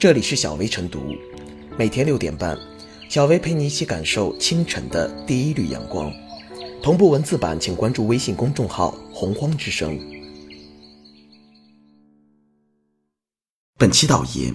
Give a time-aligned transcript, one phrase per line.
[0.00, 1.14] 这里是小薇晨读，
[1.76, 2.58] 每天六点半，
[3.10, 6.10] 小薇陪你一起感受清晨的第一缕阳光。
[6.82, 10.00] 同步文字版，请关注微信公众号“洪荒之声”。
[13.76, 14.54] 本期导言：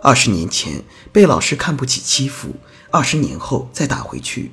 [0.00, 0.80] 二十年前
[1.12, 2.50] 被老师看不起欺负，
[2.92, 4.52] 二十年后再打回去。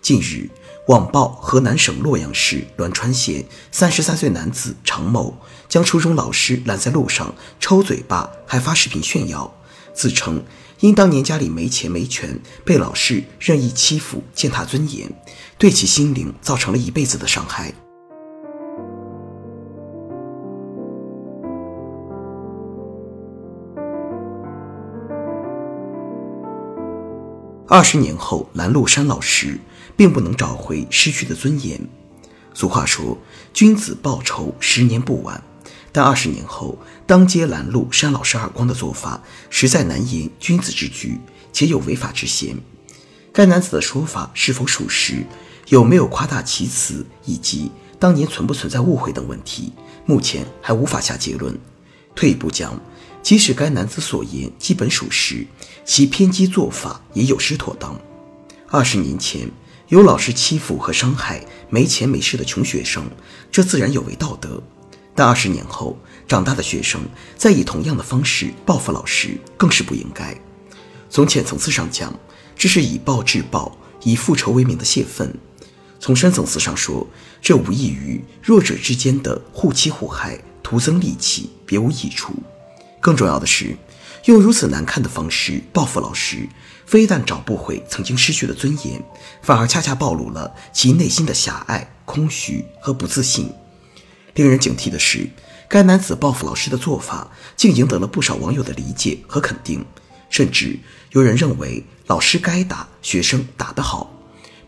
[0.00, 0.48] 近日，
[0.88, 5.36] 网曝河南省洛阳市栾川县三十三岁男子常某
[5.68, 9.54] 将初中老师拦在路上抽嘴巴，还发视频炫耀。
[9.94, 10.42] 自称
[10.80, 15.10] 因当年家里没钱没权，被老师任意欺负、践踏尊严，
[15.56, 17.72] 对其心灵造成了一辈子的伤害。
[27.66, 29.58] 二十年后拦路删老师，
[29.96, 31.80] 并不能找回失去的尊严。
[32.52, 33.16] 俗话说
[33.54, 35.42] ：“君子报仇，十年不晚。”
[35.96, 36.76] 但二十年后，
[37.06, 41.20] 当街拦路扇老师耳光的做法，实在难言君子之举，
[41.52, 42.58] 且有违法之嫌。
[43.32, 45.24] 该男子的说法是否属实，
[45.68, 49.72] 有没有夸大其词，以及当年存不存在误会等问题，
[50.04, 51.56] 目前还无法下结论。
[52.16, 52.76] 退一步讲，
[53.22, 55.46] 即使该男子所言基本属实，
[55.84, 57.96] 其偏激做法也有失妥当。
[58.68, 59.48] 二十年前，
[59.86, 63.08] 有老师欺负和伤害没钱没势的穷学生，
[63.52, 64.60] 这自然有违道德。
[65.14, 67.00] 但二十年后，长大的学生
[67.36, 70.36] 再以同样的方式报复老师，更是不应该。
[71.08, 72.12] 从浅层次上讲，
[72.56, 75.28] 这是以暴制暴、以复仇为名的泄愤；
[76.00, 77.06] 从深层次上说，
[77.40, 82.34] 这无异于弱者之间的互欺互害，徒增戾气，别无益处。
[83.00, 83.76] 更重要的是，
[84.24, 86.48] 用如此难看的方式报复老师，
[86.86, 89.00] 非但找不回曾经失去的尊严，
[89.42, 93.52] 反而恰恰暴露了其内心的狭隘、空虚和不自信。
[94.34, 95.28] 令人警惕的是，
[95.68, 99.84] 该男子报复老师的做法竟赢得了不少网友的理解和肯定，
[100.28, 100.78] 甚至
[101.12, 104.10] 有人认为老师该打，学生打得好。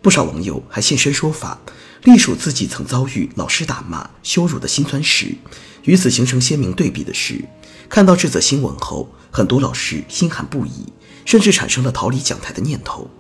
[0.01, 1.59] 不少网友还现身说法，
[2.05, 5.35] 隶属自己曾遭遇老师打骂、羞辱的辛酸史。
[5.83, 7.45] 与此形成鲜明对比的是，
[7.89, 10.93] 看到这则新闻后，很多老师心寒不已，
[11.25, 13.11] 甚至产生了逃离讲台的念头。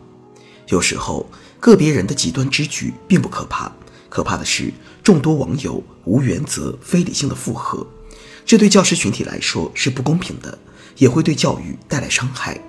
[0.69, 1.29] 有时候，
[1.59, 3.73] 个别人的极端之举并不可怕。
[4.09, 4.73] 可怕的是，
[5.03, 7.87] 众多网友无原则、非理性的附和，
[8.45, 10.59] 这对教师群体来说是不公平的，
[10.97, 12.61] 也会对教育带来伤害。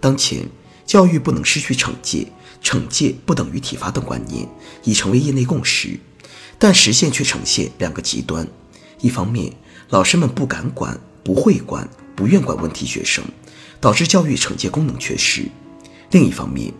[0.00, 0.48] 当前，
[0.84, 2.26] 教育不能失去惩戒，
[2.62, 4.48] 惩戒不等于体罚等观念
[4.82, 5.98] 已成为业内共识，
[6.58, 8.46] 但实现却呈现两个极端：
[9.00, 9.52] 一方面，
[9.90, 13.24] 老师们不敢管、不会管、不愿管问题学生，
[13.80, 15.44] 导致教育惩戒功能缺失；
[16.10, 16.72] 另一方面，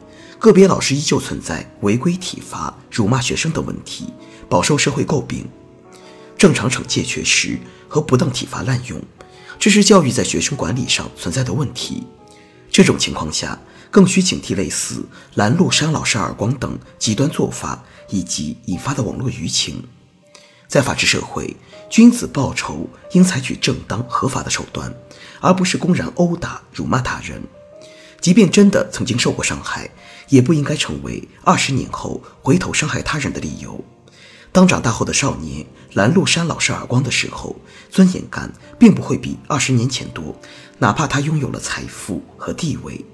[0.42, 4.12] 个别老师依旧存在违规体罚、辱骂学生等问题，
[4.48, 5.48] 饱受社会诟病。
[6.36, 9.00] 正常惩戒缺失和不当体罚滥用，
[9.56, 12.02] 这是教育在学生管理上存在的问题。
[12.72, 13.56] 这种情况下，
[13.88, 15.04] 更需警惕类似
[15.34, 19.84] 拦路扇老师耳光等极端做法以及引发的网络舆情。
[20.66, 21.56] 在法治社会，
[21.88, 24.92] 君子报仇应采取正当合法的手段，
[25.40, 27.40] 而不是公然殴打、辱骂他人。
[28.22, 29.90] 即便真的曾经受过伤害，
[30.28, 33.84] 也不应该成为二十年后回头伤害他人的理由。
[34.52, 37.56] 当长大后的少年拦路扇老师耳光的时候，
[37.90, 40.36] 尊严感并不会比二十年前多，
[40.78, 43.04] 哪怕他拥有了财富和地位。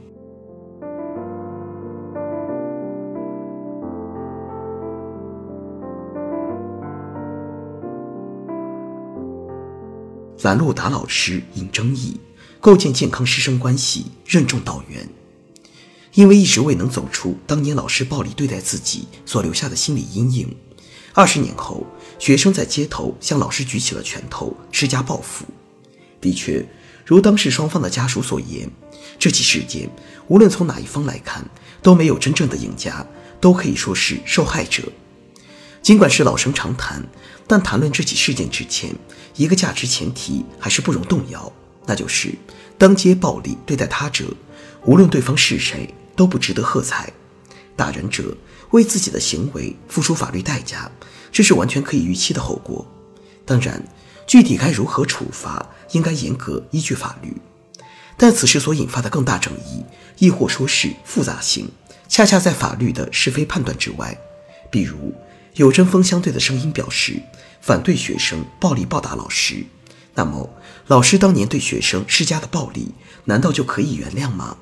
[10.42, 12.20] 拦路打老师引争议。
[12.60, 15.08] 构建健康师生关系，任重道远。
[16.14, 20.56] 因为一直未能走出当年老师暴力对待自己所留下的心理阴影，
[21.12, 21.86] 二十年后，
[22.18, 25.44] 学生在街头向老师举起了拳头，施加报复。
[26.20, 26.66] 的确，
[27.06, 28.68] 如当事双方的家属所言，
[29.18, 29.88] 这起事件
[30.26, 31.48] 无论从哪一方来看，
[31.80, 33.06] 都没有真正的赢家，
[33.40, 34.82] 都可以说是受害者。
[35.80, 37.06] 尽管是老生常谈，
[37.46, 38.92] 但谈论这起事件之前，
[39.36, 41.52] 一个价值前提还是不容动摇。
[41.88, 42.34] 那就是
[42.76, 44.26] 当街暴力对待他者，
[44.84, 47.10] 无论对方是谁，都不值得喝彩。
[47.74, 48.36] 打人者
[48.72, 50.90] 为自己的行为付出法律代价，
[51.32, 52.86] 这是完全可以预期的后果。
[53.46, 53.82] 当然，
[54.26, 57.34] 具体该如何处罚，应该严格依据法律。
[58.18, 59.82] 但此事所引发的更大争议，
[60.18, 61.70] 亦或说是复杂性，
[62.06, 64.14] 恰恰在法律的是非判断之外。
[64.70, 65.14] 比如，
[65.54, 67.22] 有针锋相对的声音表示
[67.62, 69.64] 反对学生暴力暴打老师。
[70.18, 70.50] 那么，
[70.88, 72.88] 老师当年对学生施加的暴力，
[73.26, 74.56] 难道就可以原谅吗？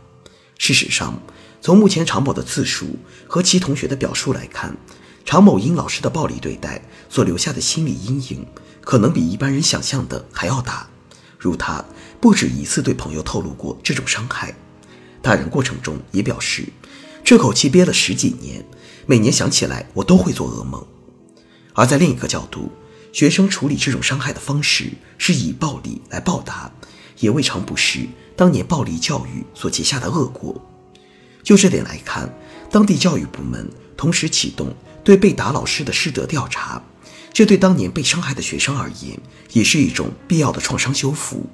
[0.59, 1.19] 事实上，
[1.63, 4.77] 从目前常某的自述和其同学的表述来看，
[5.25, 8.47] 常某因老师的暴力对待所留下的心理阴影，
[8.83, 10.87] 可能比一般人想象的还要大。
[11.39, 11.83] 如他
[12.21, 14.55] 不止一次对朋友透露过这种伤害。
[15.23, 16.67] 打人过程中也表示，
[17.25, 18.63] 这口气憋了十几年，
[19.07, 20.87] 每年想起来我都会做噩梦。
[21.73, 22.71] 而在另一个角度，
[23.17, 26.71] 学生处理这种伤害的方式是以暴力来报答，
[27.19, 28.01] 也未尝不是
[28.37, 30.55] 当年暴力教育所结下的恶果。
[31.43, 32.31] 就这点来看，
[32.71, 34.71] 当地教育部门同时启动
[35.03, 36.83] 对被打老师的师德调查，
[37.33, 39.19] 这对当年被伤害的学生而言，
[39.53, 41.47] 也是一种必要的创伤修复。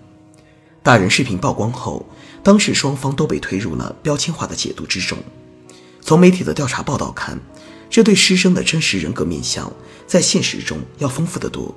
[0.82, 2.04] 大人视频曝光后，
[2.42, 5.16] 当事双方都被推入了标签化的解读之中。
[6.00, 7.38] 从媒体的调查报道看，
[7.92, 9.70] 这对师生的真实人格面相
[10.06, 11.76] 在现实中要丰富得多。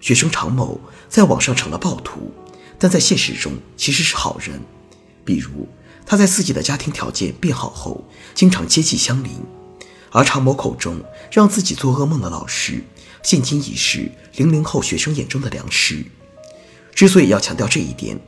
[0.00, 2.32] 学生常某在网上成了暴徒，
[2.80, 4.60] 但在现实中其实是好人。
[5.24, 5.68] 比如，
[6.04, 8.04] 他在自己的家庭条件变好后，
[8.34, 9.34] 经常接济乡邻；
[10.10, 11.00] 而常某口中
[11.30, 12.82] 让自己做噩梦的老师，
[13.22, 16.04] 现今已是零零后学生眼中的良师。
[16.92, 18.18] 之所以要强调这一点，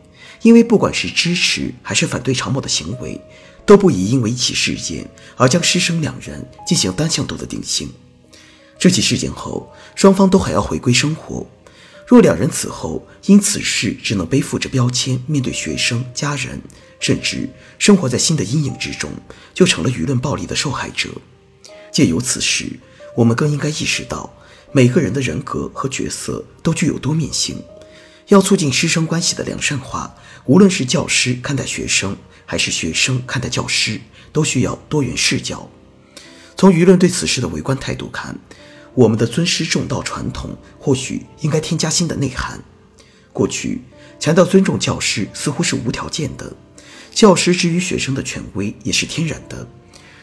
[0.42, 3.20] 因为不管是支持还是反对常某的行为，
[3.68, 5.06] 都不宜因为一起事件
[5.36, 7.92] 而将师生两人进行单向度的定性。
[8.78, 11.46] 这起事件后，双方都还要回归生活。
[12.06, 16.62] 若两人此后因此事只能背负着标签面对学生、家人，
[16.98, 17.46] 甚至
[17.78, 19.10] 生活在新的阴影之中，
[19.52, 21.10] 就成了舆论暴力的受害者。
[21.92, 22.80] 借由此事，
[23.14, 24.32] 我们更应该意识到，
[24.72, 27.62] 每个人的人格和角色都具有多面性。
[28.28, 30.14] 要促进师生关系的良善化，
[30.44, 32.14] 无论是教师看待学生，
[32.44, 34.00] 还是学生看待教师，
[34.32, 35.70] 都需要多元视角。
[36.54, 38.38] 从舆论对此事的围观态度看，
[38.94, 42.62] 我们的尊师重道传统或许应该添加新的内涵。
[43.32, 43.80] 过去
[44.20, 46.54] 强调尊重教师似乎是无条件的，
[47.10, 49.66] 教师之于学生的权威也是天然的。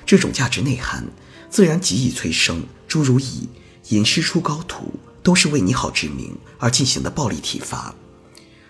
[0.05, 1.07] 这种价值内涵，
[1.49, 3.49] 自然极易催生诸如以
[3.89, 4.93] 吟诗出高徒。
[5.25, 7.95] 都是为你好之名而进行的暴力体罚。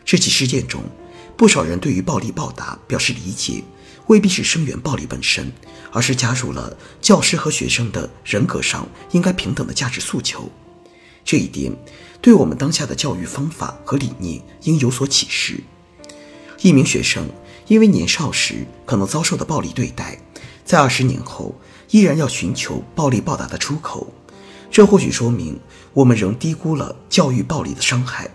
[0.06, 0.82] 这起事件中，
[1.36, 3.62] 不少人对于暴力报答表示理解，
[4.08, 5.52] 未必是声援暴力本身，
[5.92, 10.50] 而是加入了教师和学生的人格上应该平等的价值诉求。
[11.26, 11.74] 这一点
[12.22, 15.62] 对我们当下的教育方法和理念应有所启示。
[16.62, 17.28] 一名学生
[17.68, 20.18] 因为年少时可能遭受的暴力对待，
[20.64, 21.54] 在二十年后
[21.90, 24.14] 依然要寻求暴力报答的出口。
[24.72, 25.58] 这或许说明
[25.96, 28.30] 我们仍低估了教育暴力的伤害。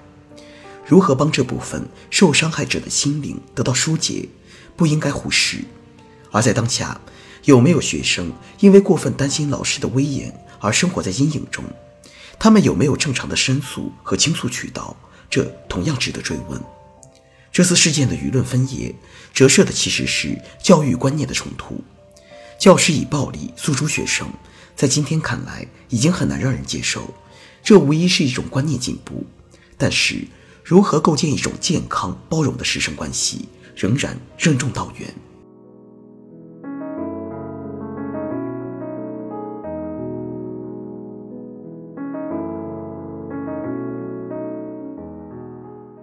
[0.87, 4.29] 如何帮这部分受伤害者的心灵得到疏解，
[4.77, 5.59] 不应该忽视。
[6.33, 6.99] 而在当下，
[7.45, 11.63] 有没有学生因为过分担心老师的威严而生活在阴影中？
[12.39, 14.97] 他们有没有正常的申诉和倾诉渠道？
[15.29, 16.59] 这同样值得追问。
[17.53, 18.95] 这次事件的舆论分野，
[19.35, 21.85] 折射的其实是教育观念的冲突。
[22.59, 24.27] 教师以暴力诉诸学生。
[24.75, 27.13] 在今天看来，已经很难让人接受，
[27.63, 29.25] 这无疑是一种观念进步。
[29.77, 30.27] 但是，
[30.63, 35.09] 如何构建一种健康包容的师生关系，仍然任重道远。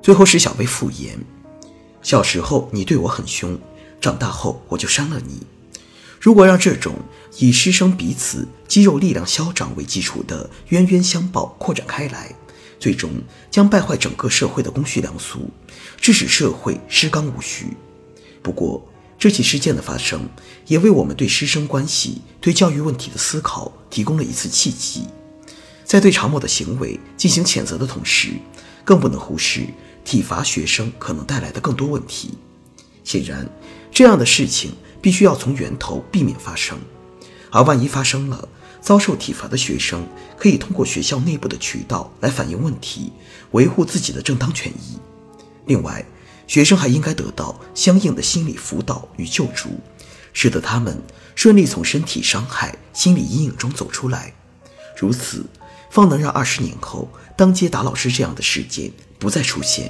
[0.01, 1.19] 最后是小薇复言：
[2.01, 3.59] 小时候你对我很凶，
[3.99, 5.45] 长大后我就删了你。
[6.27, 6.93] 如果让这种
[7.37, 12.35] 以师生彼此肌肉力量消长为基础的冤冤相报扩展开来，
[12.77, 13.09] 最终
[13.49, 15.49] 将败坏整个社会的公序良俗，
[16.01, 17.67] 致使社会失纲无序。
[18.41, 18.85] 不过，
[19.17, 20.27] 这起事件的发生，
[20.65, 25.03] 也为我们对师生关系、对教育问题的思考提供了一次契机。
[25.85, 28.31] 在对常某的行为进行谴责的同时，
[28.83, 29.65] 更不能忽视
[30.03, 32.31] 体罚学生可能带来的更多问题。
[33.05, 33.49] 显然，
[33.93, 34.73] 这样的事情。
[35.07, 36.77] 必须要从源头避免发生，
[37.49, 38.49] 而万一发生了，
[38.81, 40.05] 遭受体罚的学生
[40.37, 43.13] 可以通过学校内部的渠道来反映问题，
[43.51, 44.99] 维护自己的正当权益。
[45.65, 46.05] 另外，
[46.45, 49.69] 学生还应该得到相应的心理辅导与救助，
[50.33, 51.01] 使得他们
[51.35, 54.33] 顺利从身体伤害、心理阴影中走出来。
[54.99, 55.45] 如此，
[55.89, 59.89] 方能让二十年后当街打老师这样的事件不再出现。